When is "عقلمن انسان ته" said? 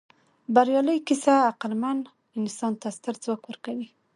1.51-2.87